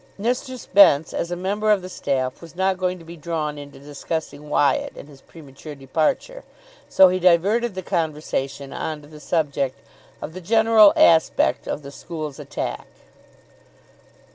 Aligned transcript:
Mr. 0.19 0.57
Spence, 0.57 1.13
as 1.13 1.29
a 1.29 1.35
member 1.35 1.69
of 1.69 1.83
the 1.83 1.87
staff, 1.87 2.41
was 2.41 2.55
not 2.55 2.79
going 2.79 2.97
to 2.97 3.05
be 3.05 3.15
drawn 3.15 3.59
into 3.59 3.77
discussing 3.77 4.49
Wyatt 4.49 4.93
and 4.97 5.07
his 5.07 5.21
premature 5.21 5.75
departure, 5.75 6.43
so 6.89 7.09
he 7.09 7.19
diverted 7.19 7.75
the 7.75 7.83
conversation 7.83 8.73
on 8.73 9.03
to 9.03 9.07
the 9.07 9.19
subject 9.19 9.77
of 10.19 10.33
the 10.33 10.41
general 10.41 10.91
aspect 10.95 11.67
of 11.67 11.83
the 11.83 11.91
school's 11.91 12.39
attack. 12.39 12.87